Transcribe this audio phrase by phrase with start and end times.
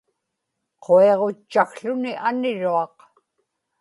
[0.83, 2.97] quiġutchakłuni aniruaq